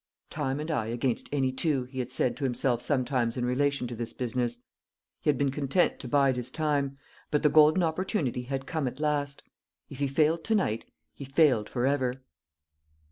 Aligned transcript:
"Time 0.31 0.59
and 0.59 0.71
I 0.71 0.87
against 0.87 1.29
any 1.31 1.51
two," 1.51 1.83
he 1.83 1.99
had 1.99 2.11
said 2.11 2.35
to 2.37 2.43
himself 2.43 2.81
sometimes 2.81 3.37
in 3.37 3.45
relation 3.45 3.85
to 3.87 3.95
this 3.95 4.13
business. 4.13 4.57
He 5.19 5.29
had 5.29 5.37
been 5.37 5.51
content 5.51 5.99
to 5.99 6.07
bide 6.07 6.37
his 6.37 6.49
time; 6.49 6.97
but 7.29 7.43
the 7.43 7.49
golden 7.49 7.83
opportunity 7.83 8.41
had 8.41 8.65
come 8.65 8.87
at 8.87 8.99
last. 8.99 9.43
If 9.91 9.99
he 9.99 10.07
failed 10.07 10.43
to 10.45 10.55
night, 10.55 10.85
he 11.13 11.23
failed 11.23 11.69
forever. 11.69 12.23